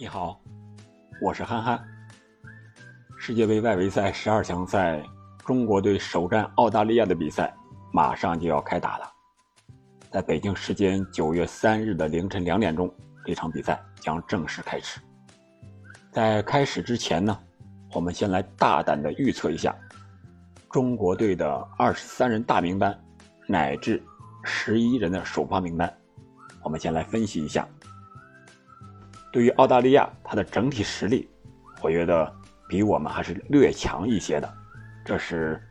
[0.00, 0.40] 你好，
[1.20, 1.84] 我是憨憨。
[3.16, 5.02] 世界杯外围赛十二强赛，
[5.44, 7.52] 中国队首战澳大利亚的比赛
[7.92, 9.12] 马上就要开打了。
[10.08, 12.88] 在北京时间九月三日的凌晨两点钟，
[13.26, 15.00] 这场比赛将正式开始。
[16.12, 17.36] 在开始之前呢，
[17.92, 19.74] 我们先来大胆的预测一下
[20.70, 22.96] 中国队的二十三人大名单
[23.48, 24.00] 乃至
[24.44, 25.92] 十一人的首发名单。
[26.62, 27.68] 我们先来分析一下。
[29.30, 31.28] 对于澳大利亚，它的整体实力，
[31.82, 32.34] 我觉得
[32.66, 34.50] 比我们还是略强一些的，
[35.04, 35.62] 这是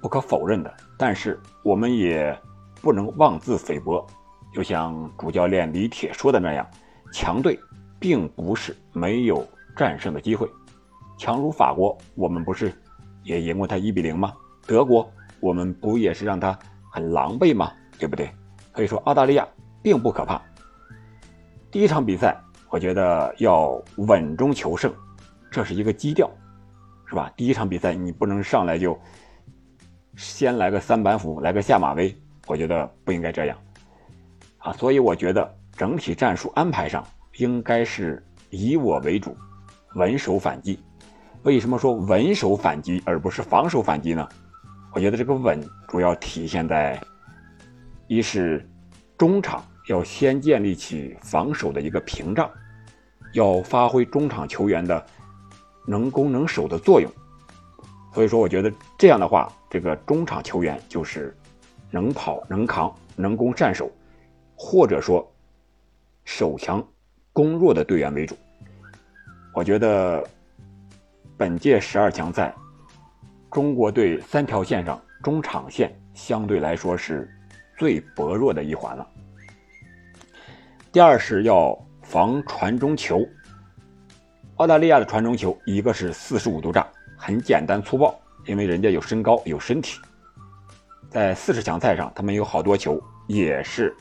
[0.00, 0.72] 不可否认的。
[0.96, 2.36] 但是我们也
[2.80, 4.06] 不能妄自菲薄，
[4.54, 6.64] 就像主教练李铁说的那样，
[7.12, 7.58] 强队
[7.98, 9.44] 并不是没有
[9.76, 10.48] 战胜的机会。
[11.18, 12.72] 强如法国，我们不是
[13.24, 14.32] 也赢过他一比零吗？
[14.64, 16.56] 德国，我们不也是让他
[16.88, 17.72] 很狼狈吗？
[17.98, 18.30] 对不对？
[18.70, 19.46] 可以说澳大利亚
[19.82, 20.40] 并不可怕。
[21.68, 22.40] 第一场比赛。
[22.72, 24.90] 我觉得要稳中求胜，
[25.50, 26.30] 这是一个基调，
[27.04, 27.30] 是吧？
[27.36, 28.98] 第一场比赛你不能上来就
[30.16, 33.58] 先来个三板斧，来个下马威，我觉得不应该这样
[34.56, 34.72] 啊。
[34.72, 37.06] 所以我觉得整体战术安排上
[37.36, 39.36] 应该是以我为主，
[39.96, 40.80] 稳守反击。
[41.42, 44.26] 为什么说稳守反击而不是防守反击呢？
[44.94, 46.98] 我觉得这个稳主要体现在
[48.08, 48.66] 一是
[49.18, 52.50] 中场要先建立起防守的一个屏障。
[53.32, 55.04] 要发挥中场球员的
[55.86, 57.10] 能攻能守的作用，
[58.12, 61.34] 所以说我觉得这样的话，这个中场球员就是
[61.90, 63.90] 能跑能扛能攻善守，
[64.54, 65.26] 或者说
[66.24, 66.86] 守强
[67.32, 68.36] 攻弱的队员为主。
[69.54, 70.22] 我觉得
[71.36, 72.54] 本届十二强赛，
[73.50, 77.30] 中国队三条线上中场线相对来说是
[77.78, 79.06] 最薄弱的一环了。
[80.92, 81.78] 第二是要。
[82.12, 83.26] 防传中球，
[84.56, 86.86] 澳大利亚的传中球一个是四十五度炸，
[87.16, 88.14] 很简单粗暴，
[88.44, 89.98] 因为人家有身高有身体，
[91.08, 93.96] 在四十强赛上他们有好多球也是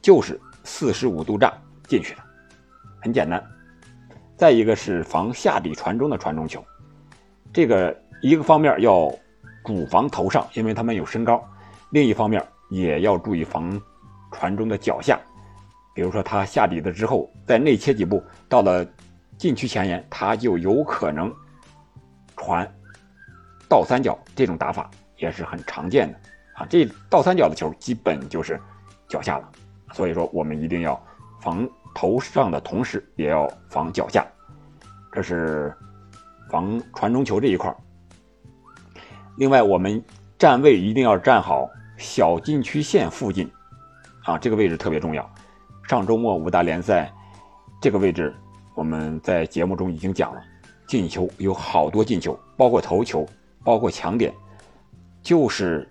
[0.00, 1.52] 就是四十五度炸
[1.88, 2.22] 进去的，
[3.02, 3.44] 很简单。
[4.36, 6.64] 再一个是防下底传中的传中球，
[7.52, 9.12] 这个一个方面要
[9.64, 11.40] 主防头上，因为他们有身高；
[11.90, 12.40] 另一方面
[12.70, 13.82] 也要注意防
[14.30, 15.18] 传中的脚下。
[15.94, 18.84] 比如说他下底子之后，再内切几步，到了
[19.38, 21.32] 禁区前沿，他就有可能
[22.36, 22.68] 传
[23.68, 26.18] 倒三角，这种打法也是很常见的
[26.54, 26.66] 啊。
[26.68, 28.60] 这倒三角的球基本就是
[29.08, 29.48] 脚下了，
[29.92, 31.00] 所以说我们一定要
[31.40, 34.26] 防头上的同时，也要防脚下，
[35.12, 35.72] 这是
[36.50, 37.74] 防传中球这一块
[39.36, 40.02] 另外，我们
[40.38, 43.50] 站位一定要站好小禁区线附近
[44.24, 45.33] 啊，这个位置特别重要。
[45.88, 47.12] 上周末五大联赛，
[47.78, 48.34] 这个位置
[48.74, 50.42] 我们在节目中已经讲了，
[50.88, 53.26] 进球有好多进球，包括头球，
[53.62, 54.32] 包括抢点，
[55.22, 55.86] 就是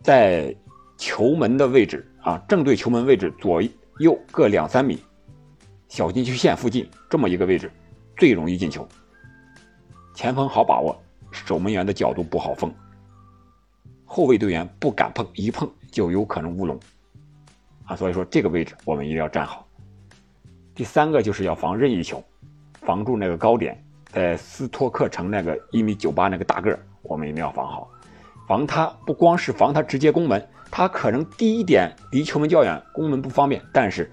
[0.00, 0.54] 在
[0.96, 3.60] 球门的位置啊，正对球门位置左
[3.98, 5.02] 右各两三米，
[5.88, 7.68] 小禁区线附近这么一个位置，
[8.16, 8.86] 最容易进球。
[10.14, 10.96] 前锋好把握，
[11.32, 12.72] 守门员的角度不好封，
[14.04, 16.78] 后卫队员不敢碰，一碰就有可能乌龙。
[17.84, 19.66] 啊，所以说这个位置我们一定要站好。
[20.74, 22.22] 第三个就是要防任意球，
[22.80, 27.88] 防住那个高点，在斯托克城那个一米九八那个大个儿，我们一定要防好。
[28.46, 34.10] 防他不光是防他直接攻门，他可能第一点离球门较远，攻门不方便，但是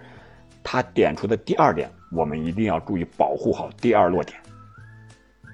[0.63, 4.37] 他点出的第二点，我们一定要注意保护好第二落点。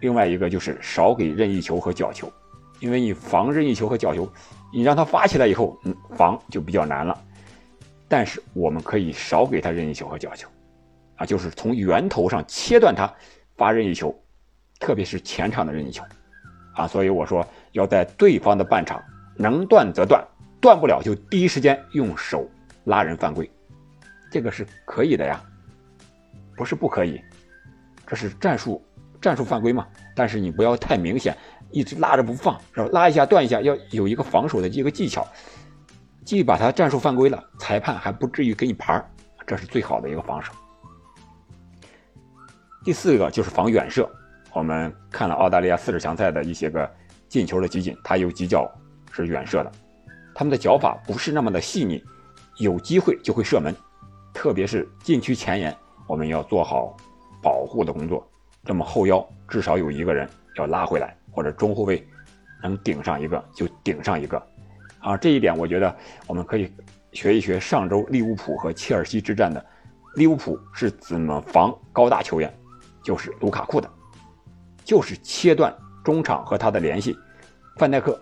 [0.01, 2.31] 另外一个就是少给任意球和角球，
[2.79, 4.27] 因为你防任意球和角球，
[4.71, 7.17] 你让他发起来以后，嗯，防就比较难了。
[8.07, 10.47] 但是我们可以少给他任意球和角球，
[11.17, 13.13] 啊，就是从源头上切断他
[13.57, 14.17] 发任意球，
[14.79, 16.03] 特别是前场的任意球，
[16.75, 19.03] 啊，所以我说要在对方的半场
[19.35, 20.25] 能断则断，
[20.61, 22.49] 断不了就第一时间用手
[22.85, 23.49] 拉人犯规，
[24.31, 25.43] 这个是可以的呀，
[26.55, 27.21] 不是不可以，
[28.05, 28.81] 这是战术
[29.21, 31.35] 战术犯规嘛，但是你不要太明显，
[31.71, 32.89] 一直拉着不放，是吧？
[32.93, 35.27] 拉一下断一下，要有一个防守的一个技巧。
[36.27, 39.01] 既把他战术犯规了，裁判还不至于给你牌
[39.45, 40.51] 这是最好的一个防守。
[42.83, 44.09] 第四个就是防远射，
[44.51, 46.91] 我们看了澳大利亚四十强赛的一些个
[47.29, 48.69] 进球的集锦，他有几脚
[49.09, 49.71] 是远射的，
[50.35, 52.03] 他们的脚法不是那么的细腻，
[52.57, 53.73] 有机会就会射门，
[54.33, 55.73] 特别是禁区前沿，
[56.07, 56.97] 我们要做好
[57.41, 58.29] 保护的工作，
[58.65, 62.05] 这么后腰至少有一个人要拉回来，或者中后卫
[62.61, 64.45] 能顶上一个就顶上一个。
[64.99, 65.95] 啊，这一点我觉得
[66.25, 66.71] 我们可以
[67.13, 69.63] 学一学上周利物浦和切尔西之战的
[70.15, 72.53] 利物浦是怎么防高大球员，
[73.03, 73.89] 就是卢卡库的，
[74.83, 75.73] 就是切断
[76.03, 77.17] 中场和他的联系，
[77.77, 78.19] 范戴克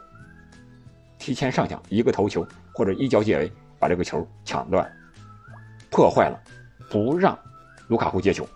[1.18, 4.90] 提前上抢一个头球或者一脚解围把这个球抢断，
[5.90, 6.40] 破坏了，
[6.90, 7.38] 不让
[7.88, 8.48] 卢卡库接球。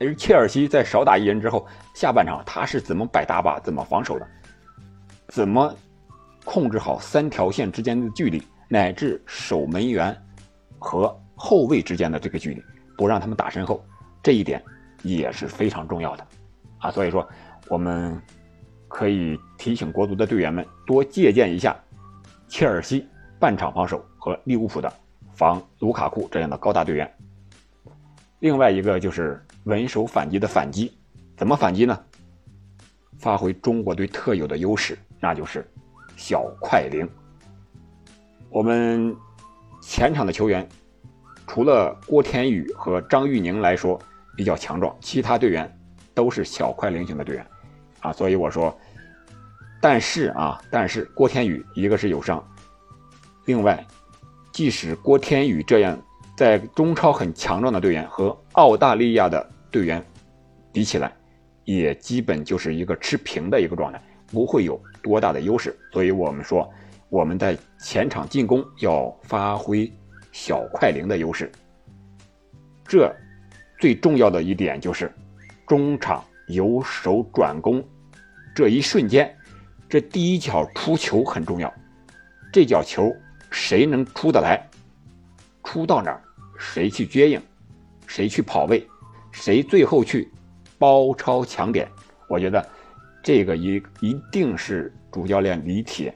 [0.00, 1.64] 而切尔西在少打一人之后，
[1.94, 4.26] 下半场他是怎么摆大巴、怎么防守的？
[5.28, 5.74] 怎么
[6.44, 10.16] 控制好三条线之间的距离，乃至守门员
[10.78, 12.62] 和后卫之间的这个距离，
[12.96, 13.84] 不让他们打身后，
[14.22, 14.62] 这一点
[15.02, 16.26] 也是非常重要的
[16.78, 16.90] 啊！
[16.90, 17.28] 所以说，
[17.68, 18.20] 我们
[18.88, 21.76] 可以提醒国足的队员们多借鉴一下
[22.48, 23.06] 切尔西
[23.38, 24.92] 半场防守和利物浦的
[25.32, 27.12] 防卢卡库这样的高大队员。
[28.40, 30.92] 另外一个就是稳守反击的反击，
[31.36, 31.98] 怎么反击呢？
[33.18, 35.64] 发挥中国队特有的优势，那就是
[36.16, 37.08] 小快灵。
[38.50, 39.14] 我们
[39.80, 40.68] 前场的球员，
[41.46, 44.00] 除了郭天宇和张玉宁来说
[44.36, 45.70] 比较强壮，其他队员
[46.14, 47.46] 都是小快灵型的队员
[48.00, 48.12] 啊。
[48.12, 48.76] 所以我说，
[49.80, 52.42] 但是啊，但是郭天宇一个是有伤，
[53.44, 53.86] 另外，
[54.52, 55.98] 即使郭天宇这样。
[56.34, 60.04] 在中超很强壮的队员和澳大利亚的队员
[60.72, 61.12] 比起来，
[61.64, 65.78] 也基本就是一个持平的一个状态，不会有多大的优势。
[65.92, 66.68] 所以我们说，
[67.08, 69.90] 我们在前场进攻要发挥
[70.32, 71.52] 小快灵的优势。
[72.84, 73.14] 这
[73.78, 75.12] 最重要的一点就是
[75.66, 77.82] 中场由守转攻
[78.54, 79.34] 这一瞬间，
[79.88, 81.72] 这第一脚出球很重要。
[82.52, 83.14] 这脚球
[83.50, 84.68] 谁能出得来，
[85.64, 86.22] 出到哪儿？
[86.58, 87.40] 谁去接应，
[88.06, 88.86] 谁去跑位，
[89.30, 90.30] 谁最后去
[90.78, 91.88] 包抄抢点？
[92.28, 92.64] 我觉得
[93.22, 96.12] 这个一一定是主教练李铁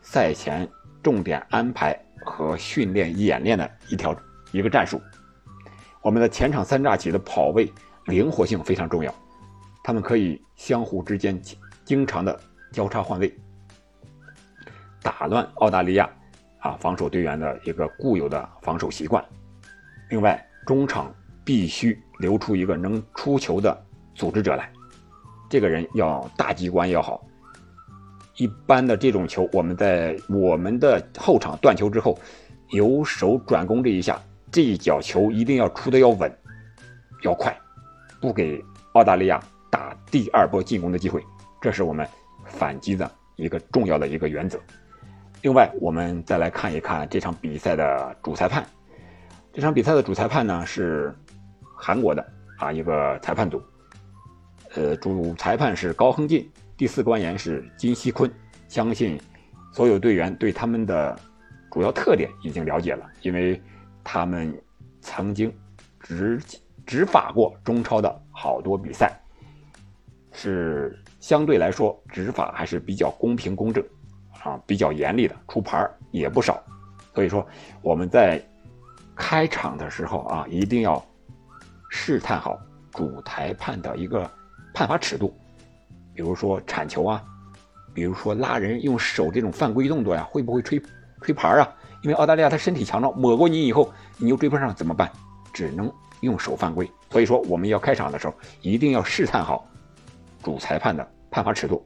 [0.00, 0.66] 赛前
[1.02, 4.16] 重点安排和训练演练的一条
[4.50, 5.00] 一个战术。
[6.00, 7.70] 我们的前场三炸起的跑位
[8.06, 9.14] 灵活性非常重要，
[9.84, 11.38] 他们可以相互之间
[11.84, 12.38] 经常的
[12.72, 13.30] 交叉换位，
[15.02, 16.08] 打乱澳大利亚
[16.60, 19.22] 啊防守队员的一个固有的防守习惯。
[20.08, 24.72] 另外，中场必须留出一个能出球的组织者来，
[25.48, 27.24] 这个人要大机关要好。
[28.36, 32.16] 一般的这种球，我们在我们的后场断球之后，
[32.70, 34.20] 由守转攻这一下，
[34.52, 36.32] 这一脚球一定要出的要稳，
[37.24, 37.56] 要快，
[38.20, 41.20] 不给澳大利亚打第二波进攻的机会，
[41.60, 42.06] 这是我们
[42.46, 44.56] 反击的一个重要的一个原则。
[45.42, 48.64] 另外，我们再来看一看这场比赛的主裁判。
[49.52, 51.12] 这场比赛的主裁判呢是
[51.76, 52.24] 韩国的
[52.58, 53.60] 啊一个裁判组，
[54.78, 58.32] 呃，主裁判是高亨进，第四官员是金熙坤。
[58.68, 59.20] 相信
[59.72, 61.18] 所有队员对他们的
[61.72, 63.60] 主要特点已经了解了，因为
[64.04, 64.56] 他们
[65.00, 65.52] 曾经
[65.98, 66.40] 执
[66.86, 69.20] 执法过中超的好多比赛，
[70.30, 73.84] 是相对来说执法还是比较公平公正
[74.44, 76.62] 啊，比较严厉的，出牌也不少。
[77.12, 77.44] 所以说
[77.82, 78.40] 我们在。
[79.20, 81.04] 开场的时候啊，一定要
[81.90, 82.56] 试探好
[82.92, 84.30] 主裁判的一个
[84.72, 85.34] 判罚尺度，
[86.14, 87.22] 比如说铲球啊，
[87.92, 90.80] 比如说拉人用手这种犯规动作呀，会不会吹
[91.22, 91.68] 吹牌啊？
[92.02, 95.10] 因为澳大利亚他身体强壮，抹过你以后你又追不上怎么办？
[95.52, 96.90] 只能用手犯规。
[97.10, 99.66] 所以说我们要开场的时候一定要试探好
[100.42, 101.84] 主裁判的判罚尺度。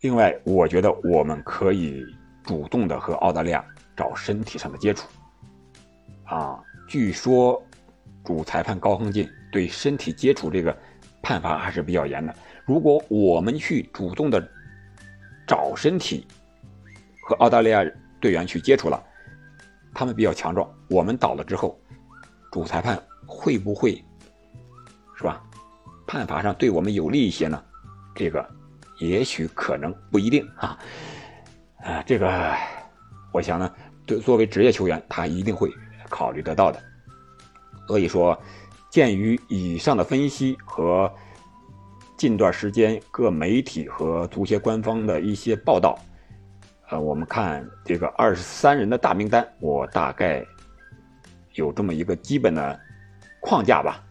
[0.00, 2.02] 另外，我觉得我们可以
[2.44, 3.64] 主动的和澳大利亚。
[3.94, 5.06] 找身体上的接触，
[6.24, 7.62] 啊，据说
[8.24, 10.76] 主裁判高亨进对身体接触这个
[11.22, 12.34] 判罚还是比较严的。
[12.64, 14.46] 如果我们去主动的
[15.46, 16.26] 找身体
[17.22, 17.84] 和澳大利亚
[18.20, 19.02] 队员去接触了，
[19.94, 21.78] 他们比较强壮，我们倒了之后，
[22.50, 24.04] 主裁判会不会
[25.16, 25.42] 是吧？
[26.06, 27.62] 判罚上对我们有利一些呢？
[28.14, 28.48] 这个
[28.98, 30.78] 也许可能不一定啊，
[31.78, 32.54] 啊，这个。
[33.32, 33.74] 我想呢，
[34.04, 35.70] 对作为职业球员，他一定会
[36.10, 36.78] 考虑得到的。
[37.86, 38.38] 所以说，
[38.90, 41.12] 鉴于以上的分析和
[42.16, 45.98] 近段时间各媒体和足协官方的一些报道，
[46.90, 50.44] 呃，我们看这个二十三人的大名单，我大概
[51.54, 52.80] 有这么一个基本的
[53.40, 54.02] 框架吧，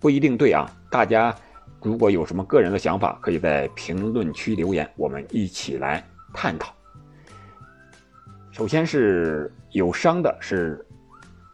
[0.00, 0.68] 不一定对啊。
[0.90, 1.34] 大家
[1.80, 6.74] 如果有什么个人的想法，可以在评论区留言，我们一起来探讨。
[8.50, 10.84] 首先是有伤的，是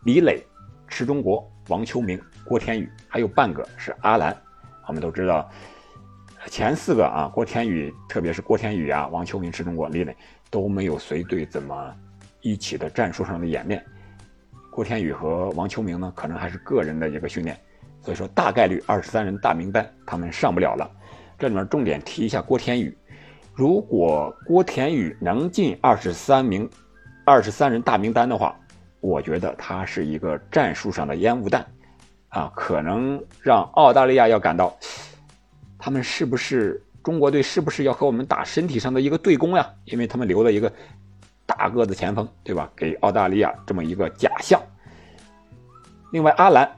[0.05, 0.43] 李磊、
[0.89, 4.37] 池中国、王秋明、郭天宇，还有半个是阿兰。
[4.87, 5.51] 我们都知道，
[6.49, 10.17] 前四个啊，郭天宇，特别是郭天宇啊，王秋明、池中国、李磊
[10.49, 11.95] 都没有随队怎么
[12.41, 13.85] 一起的战术上的演练。
[14.71, 17.59] 郭天宇和王秋明呢，可能还是个人的一个训练，
[18.01, 20.89] 所以说大概率二十三人大名单他们上不了了。
[21.39, 22.97] 这里面重点提一下郭天宇，
[23.53, 26.71] 如果郭天宇能进二十三名、
[27.25, 28.55] 二十三人大名单的话，
[29.01, 31.67] 我觉得他是一个战术上的烟雾弹，
[32.29, 34.77] 啊，可能让澳大利亚要感到，
[35.79, 39.69] 他们是不是中国队是不是要和我们打身体上的一个对攻呀？
[39.85, 40.73] 因为他们留了一个
[41.45, 42.71] 大个子前锋，对吧？
[42.77, 44.61] 给澳大利亚这么一个假象。
[46.13, 46.71] 另外，阿兰，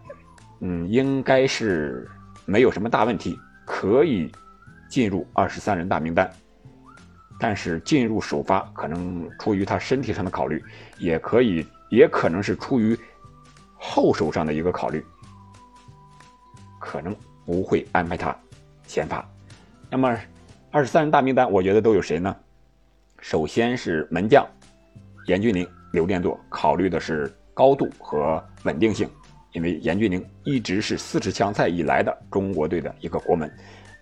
[0.60, 2.08] 嗯，应该是
[2.44, 4.30] 没有什么大问题，可以。
[4.88, 6.32] 进入二十三人大名单，
[7.38, 10.64] 但是进入首发可能出于他身体上的考虑，
[10.96, 12.99] 也可以，也可能是出于
[13.76, 15.04] 后手上的一个考虑，
[16.80, 17.14] 可能
[17.47, 18.37] 不会安排他
[18.87, 19.26] 先发。
[19.90, 20.16] 那么
[20.71, 22.35] 二十三人大名单，我觉得都有谁呢？
[23.21, 24.47] 首先是门将
[25.26, 29.09] 严俊宁、刘殿座，考虑的是高度和稳定性，
[29.52, 33.50] 因为严俊宁一直是四十强赛以来的中国队的一个国门。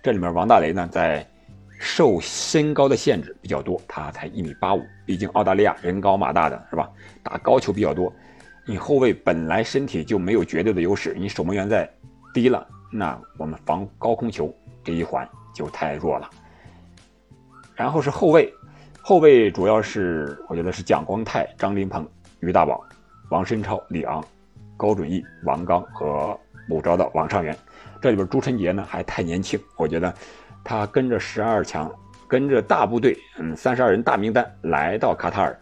[0.03, 1.27] 这里面王大雷呢，在
[1.79, 6.91] 受身高的限制比较多，他才一米八五，毕竟澳大利亚人高马大的是吧？
[7.23, 8.13] 打高球比较多，
[8.65, 11.89] 你后卫本来身体就没有绝对的优势，你守门员在
[12.33, 16.31] 低了，那我们防高空球这一环就太弱了。
[17.75, 18.53] 然后是后卫，
[19.03, 22.07] 后卫主要是我觉得是蒋光太、张琳芃、
[22.41, 22.83] 于大宝、
[23.31, 24.25] 王申超、李昂、
[24.77, 27.57] 高准翼、王刚和某招的王上元。
[28.01, 30.15] 这里边朱晨杰呢还太年轻，我觉得
[30.69, 31.89] 他跟着十二强，
[32.27, 35.57] 跟着大部队，嗯，三十二人大名单来到卡塔尔，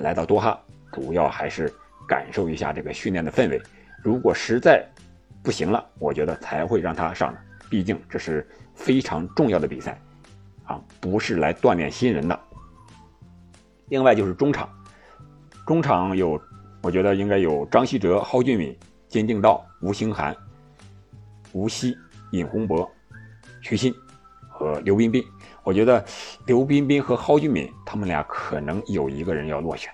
[0.00, 1.72] 来到多哈，主要还是
[2.08, 3.62] 感受一下这个训练的氛围。
[4.02, 4.84] 如果实在
[5.44, 7.32] 不行了，我觉得才会让他上，
[7.70, 9.96] 毕竟这是非常重要的比赛，
[10.64, 12.36] 啊，不是来锻炼新人的。
[13.90, 14.68] 另外就是中场，
[15.64, 16.40] 中场有，
[16.82, 20.36] 我觉得应该有张稀哲、蒿俊闵、金敬道、吴兴涵。
[21.52, 21.96] 吴曦、
[22.32, 22.90] 尹洪博、
[23.60, 23.94] 徐新
[24.56, 25.22] 和刘彬彬，
[25.62, 26.02] 我觉得
[26.46, 29.92] 刘彬彬和蒿俊闵他们俩可能有一个人要落选，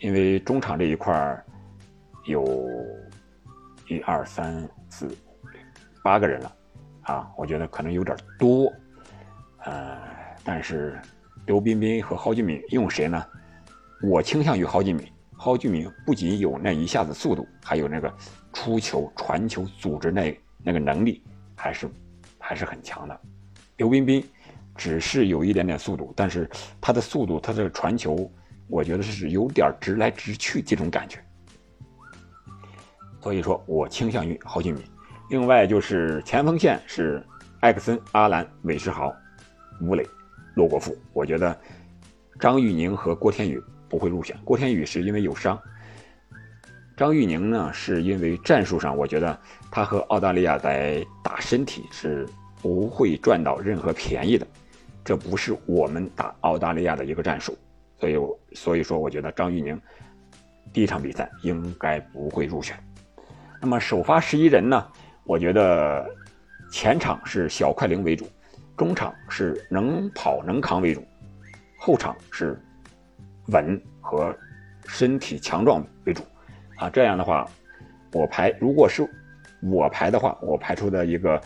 [0.00, 1.44] 因为中场这一块
[2.24, 2.44] 有
[3.88, 5.16] 一二三四
[6.02, 6.56] 八个人了
[7.02, 8.72] 啊，我觉得可能有点多，
[9.64, 9.96] 呃，
[10.42, 11.00] 但是
[11.46, 13.24] 刘彬彬和蒿俊闵用谁呢？
[14.02, 15.08] 我倾向于蒿俊闵。
[15.38, 18.12] 蒿俊闵不仅有那一下子速度，还有那个
[18.52, 20.36] 出球、传球、组织那。
[20.62, 21.24] 那个能力
[21.56, 21.88] 还是
[22.38, 23.18] 还是很强的，
[23.80, 24.22] 刘彬彬
[24.76, 26.46] 只是有一点点速度，但是
[26.82, 28.30] 他的速度，他的传球，
[28.68, 31.18] 我觉得是有点直来直去这种感觉。
[33.22, 34.84] 所以说我倾向于郝俊敏。
[35.30, 37.26] 另外就是前锋线是
[37.60, 39.10] 艾克森、阿兰、韦世豪、
[39.80, 40.06] 吴磊、
[40.54, 40.94] 骆国富。
[41.14, 41.58] 我觉得
[42.38, 43.58] 张玉宁和郭天宇
[43.88, 45.58] 不会入选，郭天宇是因为有伤。
[46.98, 52.28] 张玉宁呢，是因为战术上，我觉得他和澳大利亚在打身体是
[52.62, 54.46] 不会赚到任何便宜的，
[55.04, 57.56] 这不是我们打澳大利亚的一个战术，
[57.98, 58.16] 所以
[58.54, 59.80] 所以说，我觉得张玉宁
[60.72, 62.76] 第一场比赛应该不会入选。
[63.60, 64.86] 那么首发十一人呢，
[65.24, 66.08] 我觉得
[66.70, 68.26] 前场是小快灵为主，
[68.76, 71.02] 中场是能跑能扛为主，
[71.78, 72.58] 后场是
[73.48, 74.34] 稳和
[74.86, 76.22] 身体强壮为主。
[76.76, 77.46] 啊，这样的话，
[78.12, 79.06] 我排如果是
[79.60, 81.38] 我排的话，我排出的一个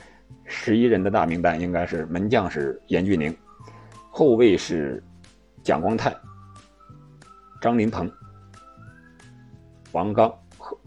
[0.46, 3.36] 十一人的大名单应该是门将是严俊宁，
[4.10, 5.02] 后卫是
[5.62, 6.14] 蒋光太、
[7.60, 8.10] 张林鹏、
[9.92, 10.78] 王刚和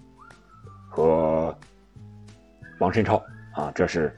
[0.90, 1.60] 和
[2.80, 3.22] 王申超
[3.54, 4.16] 啊，这是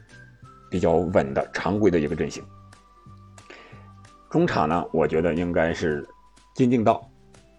[0.70, 2.44] 比较稳的常规的一个阵型。
[4.30, 6.06] 中场呢，我觉得应该是
[6.54, 7.10] 金敬道、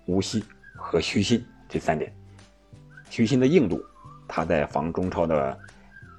[0.05, 0.43] 吴曦
[0.77, 2.13] 和徐新这三点。
[3.09, 3.83] 徐新的硬度，
[4.27, 5.59] 他在防中超的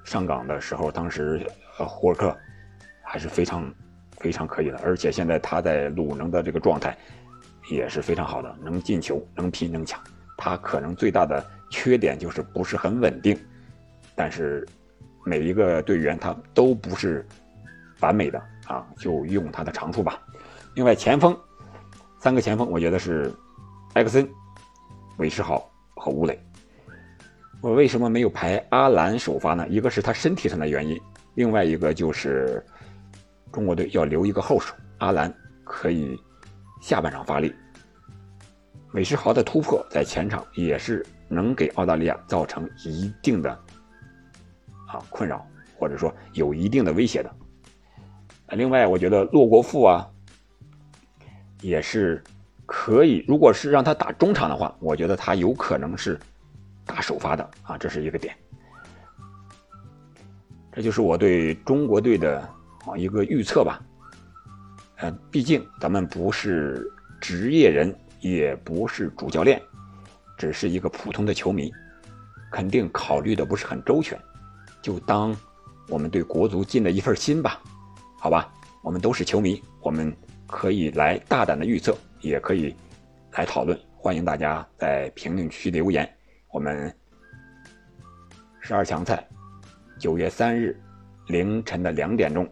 [0.03, 1.45] 上岗的时候，当时
[1.79, 2.35] 呃霍尔克
[3.01, 3.73] 还是非常
[4.17, 6.97] 非常可以的，而且现在他在鲁能的这个状态
[7.71, 9.99] 也是非常好的，能进球，能拼能抢。
[10.37, 13.37] 他可能最大的缺点就是不是很稳定，
[14.15, 14.67] 但是
[15.25, 17.25] 每一个队员他都不是
[18.01, 20.19] 完美的啊，就用他的长处吧。
[20.75, 21.37] 另外前锋
[22.19, 23.33] 三个前锋，我觉得是
[23.93, 24.27] 埃克森、
[25.17, 26.37] 韦世豪和吴磊。
[27.63, 29.65] 我为什么没有排阿兰首发呢？
[29.69, 30.99] 一个是他身体上的原因，
[31.35, 32.61] 另外一个就是
[33.53, 36.19] 中国队要留一个后手，阿兰可以
[36.81, 37.55] 下半场发力。
[38.91, 43.49] 韦世豪的突破在前场也是能给澳大利亚造成一定的
[44.85, 45.47] 啊困扰，
[45.79, 47.33] 或者说有一定的威胁的。
[48.57, 50.05] 另外，我觉得骆国富啊
[51.61, 52.21] 也是
[52.65, 56.19] 可以，如果是让他打中场的话，我觉得他有可能是
[56.85, 58.35] 打首发的啊，这是一个点。
[60.71, 62.39] 这就是我对中国队的
[62.85, 63.81] 啊一个预测吧。
[64.97, 69.61] 呃，毕竟咱们不是职业人，也不是主教练，
[70.37, 71.71] 只是一个普通的球迷，
[72.51, 74.19] 肯定考虑的不是很周全。
[74.81, 75.35] 就当
[75.89, 77.61] 我们对国足尽了一份心吧，
[78.19, 78.51] 好吧？
[78.81, 80.15] 我们都是球迷，我们
[80.47, 82.75] 可以来大胆的预测，也可以
[83.31, 83.79] 来讨论。
[83.95, 86.09] 欢迎大家在评论区留言。
[86.53, 86.95] 我们
[88.61, 89.27] 十二强赛。
[89.97, 90.79] 九月三日
[91.27, 92.47] 凌晨的两点钟，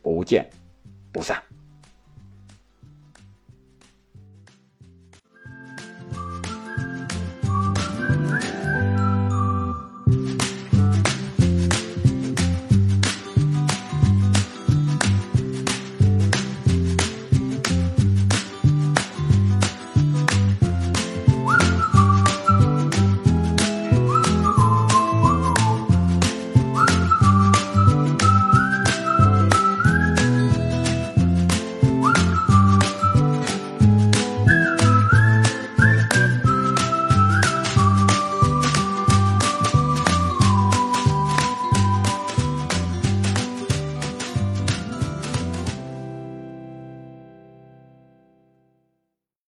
[0.00, 0.48] 不见
[1.12, 1.42] 不散。